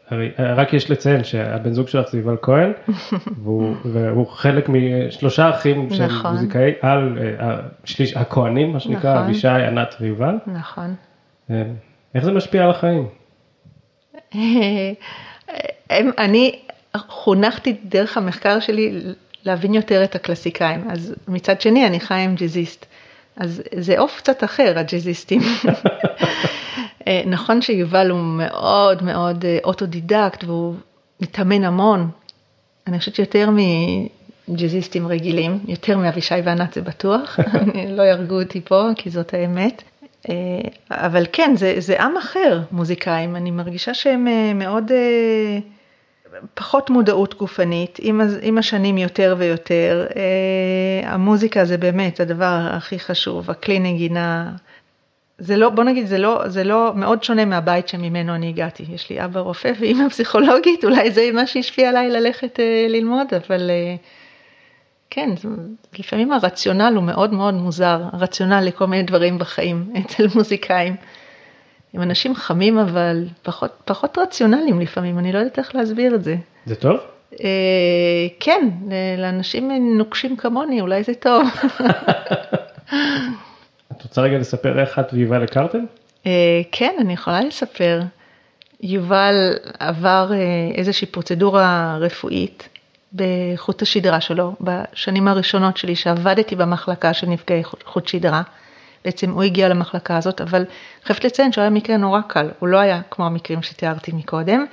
[0.08, 2.72] הרי רק יש לציין שהבן זוג שלך זה יובל כהן,
[3.42, 6.32] והוא, והוא חלק משלושה אחים של נכון.
[6.32, 9.24] מוזיקאי על, אה, שליש, הכהנים מה שנקרא, נכון.
[9.24, 10.34] אבישי, ענת ויובל.
[10.46, 10.94] נכון.
[11.50, 11.62] אה,
[12.14, 13.08] איך זה משפיע על החיים?
[16.18, 16.58] אני
[16.96, 19.02] חונכתי דרך המחקר שלי
[19.44, 22.86] להבין יותר את הקלסיקאים, אז מצד שני אני חיה עם ג'אזיסט,
[23.36, 25.40] אז זה עוף קצת אחר הג'אזיסטים.
[27.08, 30.74] אה, נכון שיובל הוא מאוד מאוד אה, אוטודידקט והוא
[31.20, 32.10] מתאמן המון,
[32.86, 33.50] אני חושבת שיותר
[34.48, 37.38] מג'אזיסטים רגילים, יותר מאבישי וענת זה בטוח,
[37.96, 39.82] לא יהרגו אותי פה כי זאת האמת.
[40.28, 40.34] אה,
[40.90, 44.90] אבל כן, זה, זה עם אחר, מוזיקאים, אני מרגישה שהם מאוד,
[46.54, 50.06] פחות מודעות גופנית, עם, עם השנים יותר ויותר.
[51.04, 54.52] המוזיקה זה באמת הדבר הכי חשוב, הכלי נגינה.
[55.42, 58.84] זה לא, בוא נגיד, זה לא, זה לא מאוד שונה מהבית שממנו אני הגעתי.
[58.94, 63.70] יש לי אבא רופא ואימא פסיכולוגית, אולי זה מה שהשפיע עליי ללכת אה, ללמוד, אבל
[63.70, 63.94] אה,
[65.10, 65.30] כן,
[65.98, 70.96] לפעמים הרציונל הוא מאוד מאוד מוזר, הרציונל לכל מיני דברים בחיים אצל מוזיקאים.
[71.94, 76.36] הם אנשים חמים אבל פחות, פחות רציונליים לפעמים, אני לא יודעת איך להסביר את זה.
[76.66, 76.96] זה טוב?
[77.32, 78.68] אה, כן,
[79.18, 81.48] לאנשים נוקשים כמוני, אולי זה טוב.
[84.02, 85.84] את רוצה רגע לספר איך את ויובל הכרתם?
[86.26, 88.00] אה, כן, אני יכולה לספר.
[88.80, 90.38] יובל עבר אה,
[90.74, 92.68] איזושהי פרוצדורה רפואית
[93.12, 98.42] בחוט השדרה שלו, בשנים הראשונות שלי שעבדתי במחלקה של נפגעי חוט שדרה.
[99.04, 100.64] בעצם הוא הגיע למחלקה הזאת, אבל
[101.04, 104.64] חייבת לציין שהוא היה מקרה נורא קל, הוא לא היה כמו המקרים שתיארתי מקודם.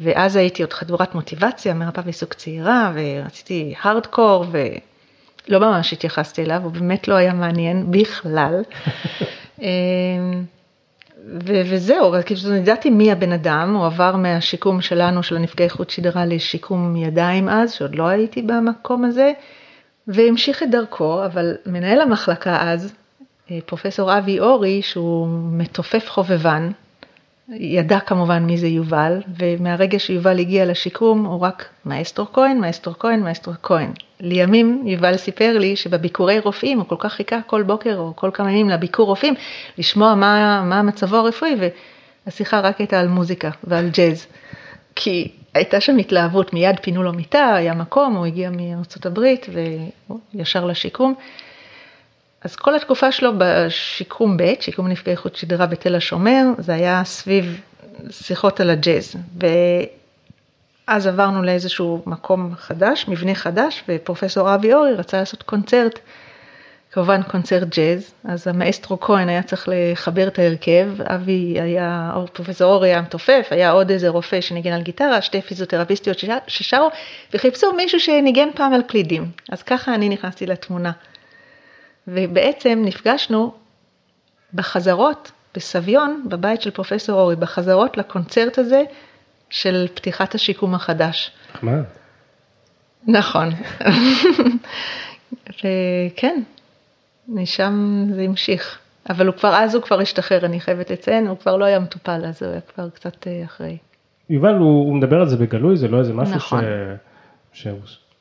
[0.00, 4.44] ואז הייתי עוד חדורת מוטיבציה, מרפאה בעיסוק צעירה, ורציתי הארדקור,
[5.48, 8.62] לא ממש התייחסתי אליו, הוא באמת לא היה מעניין בכלל.
[9.62, 10.44] אמ,
[11.46, 16.26] ו- וזהו, כאילו ידעתי מי הבן אדם, הוא עבר מהשיקום שלנו, של הנפגעי חוט שדרה,
[16.26, 19.32] לשיקום ידיים אז, שעוד לא הייתי במקום הזה,
[20.08, 22.94] והמשיך את דרכו, אבל מנהל המחלקה אז,
[23.50, 26.70] אה, פרופסור אבי אורי, שהוא מתופף חובבן,
[27.48, 33.20] ידע כמובן מי זה יובל, ומהרגע שיובל הגיע לשיקום הוא רק מאסטרו כהן, מאסטרו כהן,
[33.20, 33.90] מאסטרו כהן.
[34.20, 38.52] לימים יובל סיפר לי שבביקורי רופאים הוא כל כך חיכה כל בוקר או כל כמה
[38.52, 39.34] ימים לביקור רופאים,
[39.78, 41.56] לשמוע מה, מה מצבו הרפואי,
[42.26, 44.26] והשיחה רק הייתה על מוזיקה ועל ג'אז.
[44.94, 49.46] כי הייתה שם התלהבות, מיד פינו לו מיטה, היה מקום, הוא הגיע מארצות הברית
[50.34, 51.14] וישר לשיקום.
[52.46, 57.60] אז כל התקופה שלו בשיקום ב', שיקום נפגעי חוט שדרה בתל השומר, זה היה סביב
[58.10, 59.16] שיחות על הג'אז.
[60.88, 65.98] ואז עברנו לאיזשהו מקום חדש, מבנה חדש, ופרופסור אבי אורי רצה לעשות קונצרט,
[66.92, 72.88] כמובן קונצרט ג'אז, אז המאסטרו כהן היה צריך לחבר את ההרכב, אבי היה, פרופסור אורי
[72.88, 76.88] היה מתופף, היה עוד איזה רופא שניגן על גיטרה, שתי פיזיותרפיסטיות ששרו,
[77.34, 79.30] וחיפשו מישהו שניגן פעם על קלידים.
[79.52, 80.92] אז ככה אני נכנסתי לתמונה.
[82.08, 83.54] ובעצם נפגשנו
[84.54, 88.82] בחזרות בסביון, בבית של פרופסור אורי, בחזרות לקונצרט הזה
[89.50, 91.30] של פתיחת השיקום החדש.
[91.54, 91.82] נחמד.
[93.06, 93.48] נכון.
[95.58, 96.42] וכן,
[97.28, 98.78] משם זה המשיך.
[99.10, 102.24] אבל הוא כבר, אז הוא כבר השתחרר, אני חייבת לציין, הוא כבר לא היה מטופל,
[102.24, 103.76] אז הוא היה כבר קצת אה, אחרי.
[104.30, 106.64] יובל, הוא, הוא מדבר על זה בגלוי, זה לא איזה משהו נכון.
[107.52, 107.62] ש...
[107.62, 107.68] ש...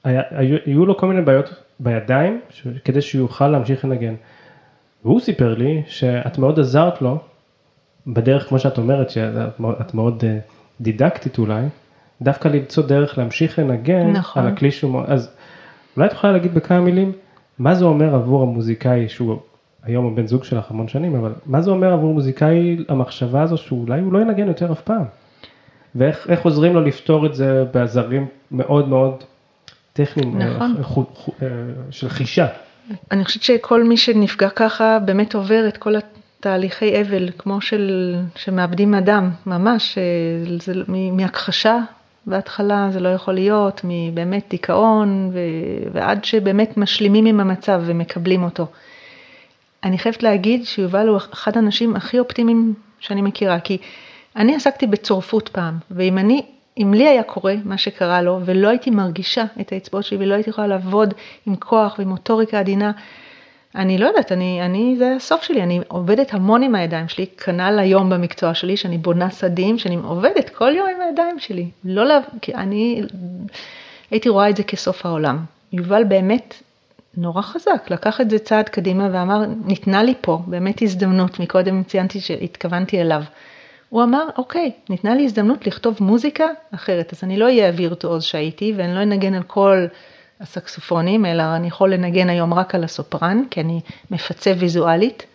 [0.03, 2.67] היה, היו, היו לו כל מיני בעיות בידיים ש...
[2.85, 4.15] כדי שהוא יוכל להמשיך לנגן.
[5.05, 7.17] והוא סיפר לי שאת מאוד עזרת לו
[8.07, 10.37] בדרך כמו שאת אומרת שאת מאוד אה,
[10.81, 11.63] דידקטית אולי,
[12.21, 14.43] דווקא למצוא דרך להמשיך לנגן נכון.
[14.43, 15.31] על הכלי שהוא, אז
[15.97, 17.11] אולי את יכולה להגיד בכמה מילים
[17.59, 19.37] מה זה אומר עבור המוזיקאי שהוא
[19.83, 24.01] היום הבן זוג שלך המון שנים, אבל מה זה אומר עבור מוזיקאי המחשבה הזו שאולי
[24.01, 25.03] הוא לא ינגן יותר אף פעם?
[25.95, 29.23] ואיך עוזרים לו לפתור את זה בעזרים מאוד מאוד
[29.95, 30.75] טכניים נכון.
[31.41, 31.47] אה,
[31.91, 32.47] של חישה?
[33.11, 38.93] אני חושבת שכל מי שנפגע ככה באמת עובר את כל התהליכי אבל, כמו של, שמאבדים
[38.93, 40.03] אדם, ממש, אה,
[40.59, 41.79] זה, מהכחשה
[42.25, 45.39] בהתחלה זה לא יכול להיות, מבאמת דיכאון, ו,
[45.93, 48.67] ועד שבאמת משלימים עם המצב ומקבלים אותו.
[49.83, 53.77] אני חייבת להגיד שיובל הוא אחד האנשים הכי אופטימיים שאני מכירה, כי
[54.35, 56.41] אני עסקתי בצורפות פעם, ואם אני,
[56.77, 60.49] אם לי היה קורה מה שקרה לו, ולא הייתי מרגישה את האצבעות שלי, ולא הייתי
[60.49, 61.13] יכולה לעבוד
[61.45, 62.91] עם כוח ועם מוטוריקה עדינה,
[63.75, 67.79] אני לא יודעת, אני, אני, זה הסוף שלי, אני עובדת המון עם הידיים שלי, כנ"ל
[67.79, 71.69] היום במקצוע שלי, שאני בונה שדים, שאני עובדת כל יום עם הידיים שלי.
[71.83, 73.01] לא, לה, כי אני
[74.11, 75.37] הייתי רואה את זה כסוף העולם.
[75.73, 76.61] יובל באמת
[77.17, 82.19] נורא חזק, לקח את זה צעד קדימה ואמר, ניתנה לי פה באמת הזדמנות, מקודם ציינתי
[82.19, 83.23] שהתכוונתי אליו.
[83.95, 88.73] הוא אמר, אוקיי, ניתנה לי הזדמנות לכתוב מוזיקה אחרת, אז אני לא אהיה הווירטואוז שהייתי,
[88.77, 89.85] ואני לא אנגן על כל
[90.39, 93.81] הסקסופונים, אלא אני יכול לנגן היום רק על הסופרן, כי אני
[94.11, 95.25] מפצה ויזואלית,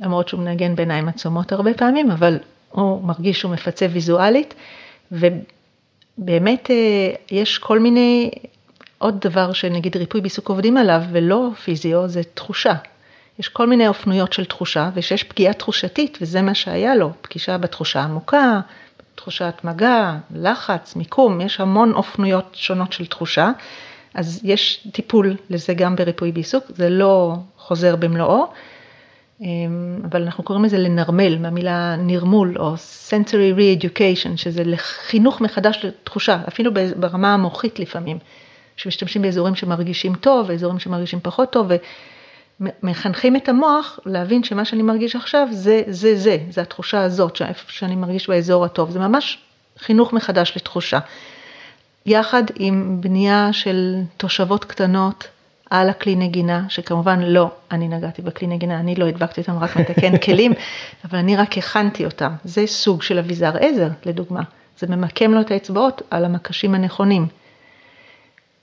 [0.00, 2.38] למרות שהוא מנגן בעיניים עצומות הרבה פעמים, אבל
[2.70, 4.54] הוא מרגיש שהוא מפצה ויזואלית,
[5.12, 6.76] ובאמת אה,
[7.30, 8.30] יש כל מיני,
[8.98, 12.74] עוד דבר שנגיד ריפוי בעיסוק עובדים עליו, ולא פיזיו, זה תחושה.
[13.38, 18.02] יש כל מיני אופנויות של תחושה, ושיש פגיעה תחושתית, וזה מה שהיה לו, פגישה בתחושה
[18.02, 18.60] עמוקה,
[19.14, 23.50] תחושת מגע, לחץ, מיקום, יש המון אופנויות שונות של תחושה,
[24.14, 28.46] אז יש טיפול לזה גם בריפוי בעיסוק, זה לא חוזר במלואו,
[29.40, 32.74] אמ, אבל אנחנו קוראים לזה לנרמל, מהמילה נרמול או
[33.08, 38.18] sensory re-education, שזה לחינוך מחדש לתחושה, אפילו ברמה המוחית לפעמים,
[38.76, 41.70] שמשתמשים באזורים שמרגישים טוב, ואזורים שמרגישים פחות טוב,
[42.82, 47.96] מחנכים את המוח להבין שמה שאני מרגיש עכשיו זה זה זה, זה התחושה הזאת שאני
[47.96, 49.38] מרגיש באזור הטוב, זה ממש
[49.78, 50.98] חינוך מחדש לתחושה.
[52.06, 55.28] יחד עם בנייה של תושבות קטנות
[55.70, 60.18] על הכלי נגינה, שכמובן לא אני נגעתי בכלי נגינה, אני לא הדבקתי אותם, רק מתקן
[60.18, 60.52] כלים,
[61.04, 62.32] אבל אני רק הכנתי אותם.
[62.44, 64.42] זה סוג של אביזר עזר, לדוגמה.
[64.78, 67.26] זה ממקם לו את האצבעות על המקשים הנכונים.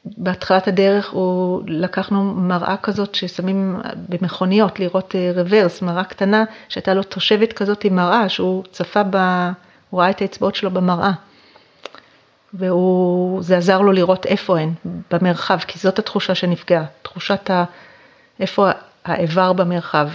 [0.06, 7.54] בהתחלת הדרך הוא, לקחנו מראה כזאת ששמים במכוניות לראות רוורס, מראה קטנה שהייתה לו תושבת
[7.54, 9.18] כזאת עם מראה, שהוא צפה ב...
[9.90, 11.12] הוא ראה את האצבעות שלו במראה.
[12.54, 14.74] וזה עזר לו לראות איפה הן
[15.12, 17.64] במרחב, כי זאת התחושה שנפגעה, תחושת ה...
[18.40, 18.70] איפה
[19.06, 20.10] האיבר במרחב.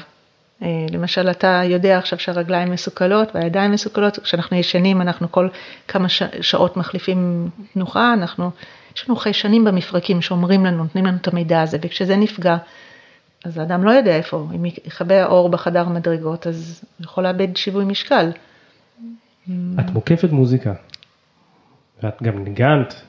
[0.62, 5.49] אה, למשל, אתה יודע עכשיו שהרגליים מסוכלות והידיים מסוכלות, כשאנחנו ישנים אנחנו כל
[5.88, 6.09] כמה
[6.40, 8.51] שעות מחליפים תנוחה, אנחנו
[8.97, 12.57] יש לנו חיישנים במפרקים שאומרים לנו, נותנים לנו את המידע הזה, וכשזה נפגע,
[13.45, 17.85] אז האדם לא יודע איפה אם יכבה האור בחדר מדרגות, אז הוא יכול לאבד שיווי
[17.85, 18.31] משקל.
[19.81, 20.73] את מוקפת מוזיקה,
[22.03, 23.03] ואת גם ניגנת,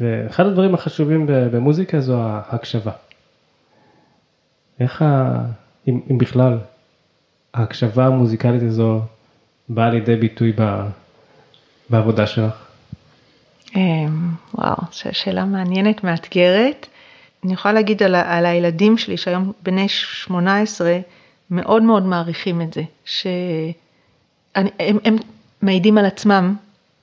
[0.00, 2.92] ואחד הדברים החשובים במוזיקה זו ההקשבה.
[4.80, 5.44] איך, ה...
[5.88, 6.58] אם, אם בכלל,
[7.54, 9.00] ההקשבה המוזיקלית הזו
[9.68, 10.52] באה לידי ביטוי
[11.90, 12.54] בעבודה שלך?
[13.76, 16.86] אמ, וואו, שאלה מעניינת, מאתגרת.
[17.44, 21.00] אני יכולה להגיד על, על הילדים שלי שהיום בני 18
[21.50, 24.66] מאוד מאוד מעריכים את זה, שהם
[25.04, 25.16] הם
[25.62, 26.54] מעידים על עצמם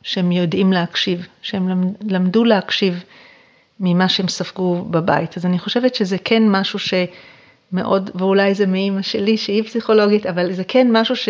[0.04, 3.04] שהם יודעים להקשיב, שהם למדו להקשיב
[3.80, 5.38] ממה שהם ספגו בבית.
[5.38, 6.80] אז אני חושבת שזה כן משהו
[7.72, 11.30] שמאוד, ואולי זה מאימא שלי שהיא פסיכולוגית, אבל זה כן משהו ש...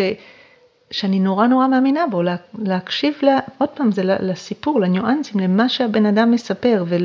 [0.90, 6.06] שאני נורא נורא מאמינה בו, לה, להקשיב, לה, עוד פעם, זה לסיפור, לניואנסים, למה שהבן
[6.06, 6.96] אדם מספר, ו,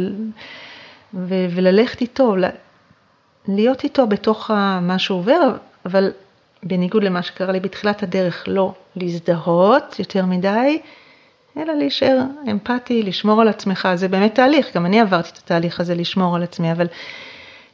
[1.14, 2.36] ו, וללכת איתו,
[3.48, 6.12] להיות איתו בתוך מה שהוא עובר, אבל
[6.64, 10.80] בניגוד למה שקרה לי בתחילת הדרך, לא להזדהות יותר מדי,
[11.58, 12.22] אלא להישאר
[12.52, 16.44] אמפתי, לשמור על עצמך, זה באמת תהליך, גם אני עברתי את התהליך הזה לשמור על
[16.44, 16.88] עצמי, אבל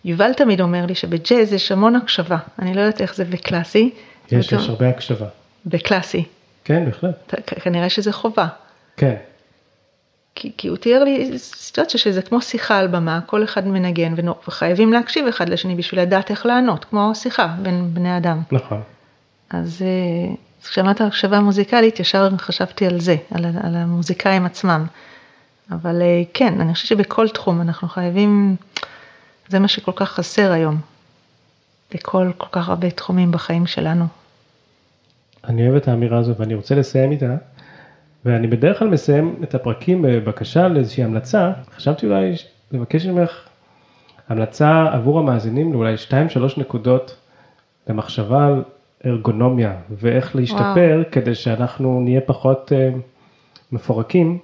[0.05, 3.89] יובל תמיד אומר לי שבג'אז יש המון הקשבה, אני לא יודעת איך זה בקלאסי.
[4.31, 5.27] יש, יש הרבה הקשבה.
[5.65, 6.23] בקלאסי.
[6.63, 7.33] כן, בהחלט.
[7.61, 8.47] כנראה שזה חובה.
[8.97, 9.15] כן.
[10.35, 14.13] כי, כי הוא תיאר לי סיטואציה שזה כמו שיחה על במה, כל אחד מנגן
[14.47, 18.41] וחייבים להקשיב אחד לשני בשביל לדעת איך לענות, כמו שיחה בין בני אדם.
[18.51, 18.81] נכון.
[19.49, 20.33] אז אה,
[20.63, 24.85] כשאמרת הקשבה מוזיקלית, ישר חשבתי על זה, על, על המוזיקאים עצמם.
[25.71, 28.55] אבל אה, כן, אני חושבת שבכל תחום אנחנו חייבים,
[29.51, 30.77] זה מה שכל כך חסר היום,
[31.93, 34.05] בכל כל כך הרבה תחומים בחיים שלנו.
[35.43, 37.35] אני אוהב את האמירה הזו ואני רוצה לסיים איתה.
[38.25, 41.51] ואני בדרך כלל מסיים את הפרקים בבקשה לאיזושהי המלצה.
[41.75, 42.33] חשבתי אולי
[42.71, 43.31] לבקש ממך
[44.29, 46.13] המלצה עבור המאזינים לאולי 2-3
[46.57, 47.15] נקודות
[47.87, 48.63] למחשבה על
[49.05, 51.11] ארגונומיה ואיך להשתפר וואו.
[51.11, 52.97] כדי שאנחנו נהיה פחות uh,
[53.71, 54.37] מפורקים,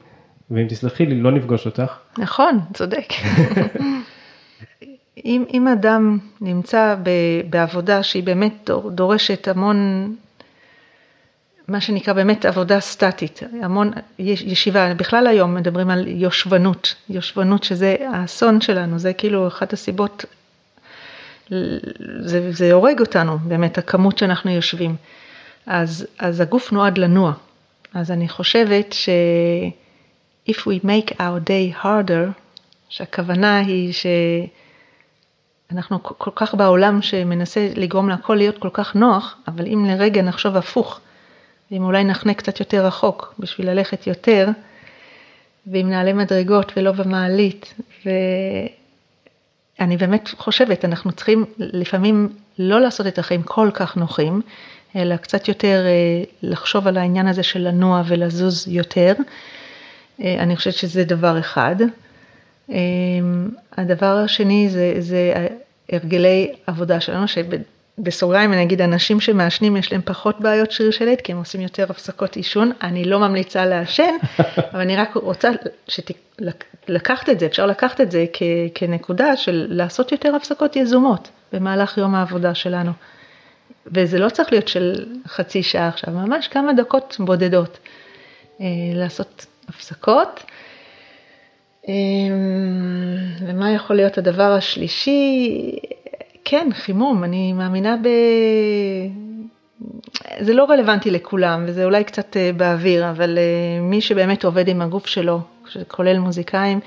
[0.51, 1.97] ואם תסלחי לי, לא נפגוש אותך.
[2.17, 3.05] נכון, צודק.
[5.27, 7.09] אם, אם אדם נמצא ב,
[7.49, 10.15] בעבודה שהיא באמת דורשת המון,
[11.67, 18.61] מה שנקרא באמת עבודה סטטית, המון ישיבה, בכלל היום מדברים על יושבנות, יושבנות שזה האסון
[18.61, 20.25] שלנו, זה כאילו אחת הסיבות,
[22.19, 24.95] זה, זה הורג אותנו באמת, הכמות שאנחנו יושבים.
[25.65, 27.33] אז, אז הגוף נועד לנוע,
[27.93, 29.09] אז אני חושבת ש...
[30.49, 32.31] If we make our day harder,
[32.89, 34.05] שהכוונה היא ש...
[35.71, 40.55] אנחנו כל כך בעולם שמנסה לגרום להכל להיות כל כך נוח, אבל אם לרגע נחשוב
[40.55, 40.99] הפוך,
[41.71, 44.47] ואם אולי נחנה קצת יותר רחוק בשביל ללכת יותר,
[45.67, 47.73] ואם נעלה מדרגות ולא במעלית,
[49.79, 54.41] ואני באמת חושבת, אנחנו צריכים לפעמים לא לעשות את החיים כל כך נוחים,
[54.95, 59.13] אלא קצת יותר אה, לחשוב על העניין הזה של לנוע ולזוז יותר.
[60.21, 61.75] אה, אני חושבת שזה דבר אחד.
[62.69, 65.33] אמ, הדבר השני זה, זה
[65.91, 71.21] הרגלי עבודה שלנו, שבסוגריים אני אגיד, אנשים שמעשנים יש להם פחות בעיות שריר של עד,
[71.21, 74.15] כי הם עושים יותר הפסקות עישון, אני לא ממליצה לעשן,
[74.71, 75.49] אבל אני רק רוצה
[76.87, 78.43] לקחת את זה, אפשר לקחת את זה כ,
[78.75, 82.91] כנקודה של לעשות יותר הפסקות יזומות במהלך יום העבודה שלנו.
[83.85, 87.77] וזה לא צריך להיות של חצי שעה עכשיו, ממש כמה דקות בודדות.
[88.61, 90.43] אה, לעשות הפסקות.
[91.87, 91.93] אמ,
[93.47, 95.71] ומה יכול להיות הדבר השלישי?
[96.45, 98.07] כן, חימום, אני מאמינה ב...
[100.39, 104.81] זה לא רלוונטי לכולם וזה אולי קצת אה, באוויר, אבל אה, מי שבאמת עובד עם
[104.81, 105.39] הגוף שלו,
[105.87, 106.79] כולל מוזיקאים,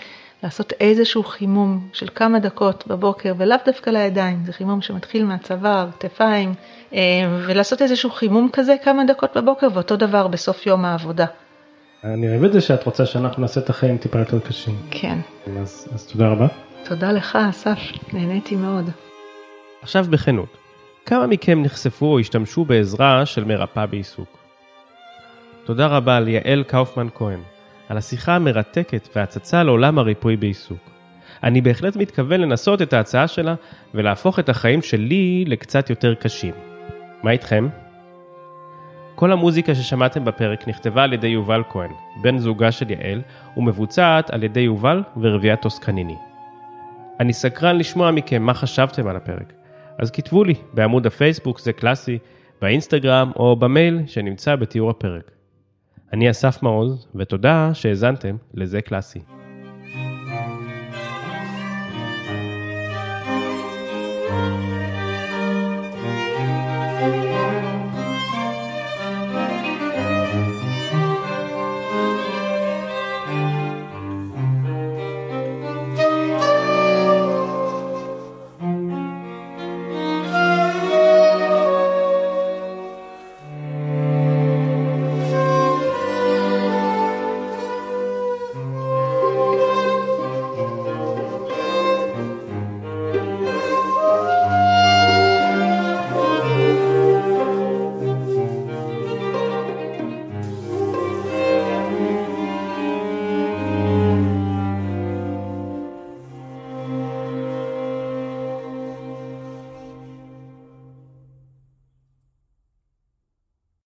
[0.43, 6.55] לעשות איזשהו חימום של כמה דקות בבוקר ולאו דווקא לידיים, זה חימום שמתחיל מהצוואר, כתפיים,
[6.95, 6.99] אה,
[7.47, 11.27] ולעשות איזשהו חימום כזה כמה דקות בבוקר ואותו דבר בסוף יום העבודה.
[12.05, 14.75] אני אוהב את זה שאת רוצה שאנחנו נעשה את החיים טיפה יותר קשים.
[14.91, 15.19] כן.
[15.61, 16.47] אז, אז תודה רבה.
[16.85, 17.79] תודה לך אסף,
[18.13, 18.91] נהניתי מאוד.
[19.83, 20.57] עכשיו בכנות,
[21.07, 24.39] כמה מכם נחשפו או השתמשו בעזרה של מרפאה בעיסוק?
[25.65, 27.41] תודה רבה ליעל קאופמן כהן
[27.89, 30.91] על השיחה המרתקת והצצה לעולם הריפוי בעיסוק.
[31.43, 33.55] אני בהחלט מתכוון לנסות את ההצעה שלה
[33.95, 36.55] ולהפוך את החיים שלי לקצת יותר קשים.
[37.23, 37.69] מה איתכם?
[39.21, 41.91] כל המוזיקה ששמעתם בפרק נכתבה על ידי יובל כהן,
[42.23, 43.23] בן זוגה של יעל,
[43.57, 46.17] ומבוצעת על ידי יובל ורביעיית טוסקניני.
[47.21, 49.53] אני סקרן לשמוע מכם מה חשבתם על הפרק,
[49.99, 52.19] אז כתבו לי בעמוד הפייסבוק זה קלאסי,
[52.63, 55.31] באינסטגרם או במייל שנמצא בתיאור הפרק.
[56.13, 59.40] אני אסף מעוז, ותודה שהאזנתם לזה קלאסי.